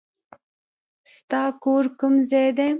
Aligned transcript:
ستا 1.13 1.41
کور 1.63 1.83
کوم 1.99 2.13
ځای 2.29 2.47
دی؟ 2.57 2.67